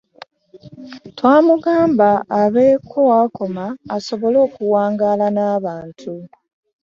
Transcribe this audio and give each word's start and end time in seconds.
Twamugamba 1.17 2.09
abeeko 2.41 2.97
w'akoma 3.09 3.65
asobole 3.95 4.37
okuwangaala 4.47 5.27
n'abantu. 5.35 6.13